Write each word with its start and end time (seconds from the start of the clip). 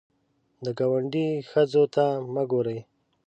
د 0.63 0.65
ګاونډي 0.79 1.27
ښځو 1.49 1.83
ته 1.95 2.05
مه 2.33 2.43
ګورې 2.51 2.79